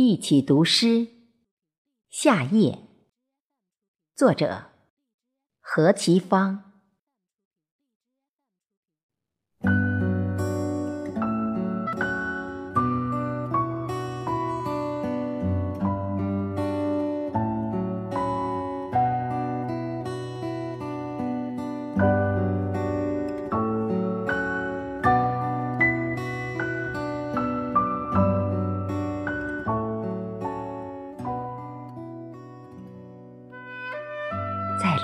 [0.00, 1.08] 一起读诗，
[2.08, 2.78] 夏夜。
[4.14, 4.66] 作者：
[5.58, 6.67] 何其芳。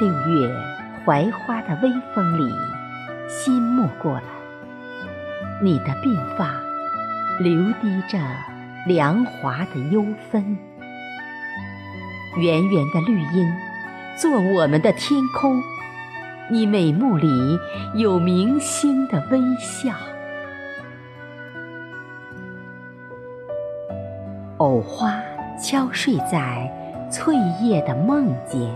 [0.00, 0.52] 六月
[1.04, 2.52] 槐花的微风里，
[3.28, 4.22] 心没过了
[5.62, 6.50] 你的鬓发，
[7.38, 8.18] 流滴着
[8.88, 10.58] 凉滑的幽芬。
[12.36, 13.54] 圆圆的绿荫，
[14.16, 15.62] 做我们的天空。
[16.50, 17.58] 你美目里
[17.94, 19.92] 有明星的微笑。
[24.58, 25.22] 藕花
[25.62, 26.68] 悄睡在
[27.12, 28.68] 翠叶的梦间。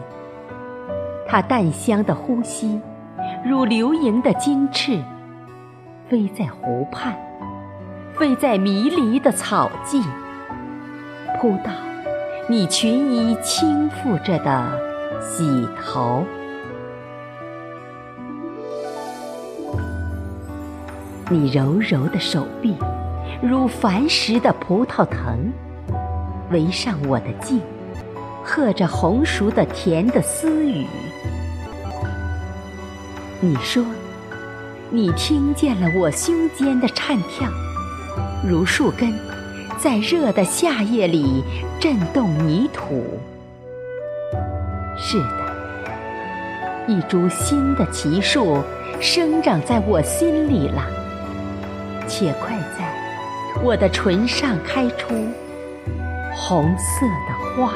[1.30, 2.80] 它淡香的呼吸，
[3.44, 4.98] 如流萤的金翅，
[6.08, 7.14] 飞在湖畔，
[8.14, 10.02] 飞在迷离的草际，
[11.38, 11.70] 扑到
[12.48, 14.80] 你裙衣轻覆着的
[15.20, 16.24] 洗头。
[21.28, 22.74] 你柔柔的手臂，
[23.42, 25.52] 如繁实的葡萄藤，
[26.50, 27.60] 围上我的颈。
[28.48, 30.86] 和着红熟的甜的私语，
[33.40, 33.84] 你说，
[34.88, 37.46] 你听见了我胸间的颤跳，
[38.42, 39.12] 如树根
[39.78, 41.44] 在热的夏夜里
[41.78, 43.20] 震动泥土。
[44.96, 48.62] 是的，一株新的奇树
[48.98, 50.82] 生长在我心里了，
[52.08, 55.14] 且快在我的唇上开出
[56.34, 57.74] 红色的花。